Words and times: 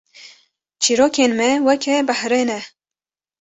Çîrokên 0.81 1.31
me 1.39 1.49
weke 1.65 1.95
behrê 2.07 2.43
ne 2.49 2.59